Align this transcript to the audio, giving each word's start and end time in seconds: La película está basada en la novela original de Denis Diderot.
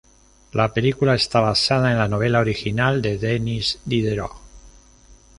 La 0.53 0.73
película 0.73 1.13
está 1.13 1.41
basada 1.41 1.91
en 1.91 1.99
la 1.99 2.07
novela 2.07 2.39
original 2.39 3.03
de 3.03 3.19
Denis 3.19 3.77
Diderot. 3.85 4.31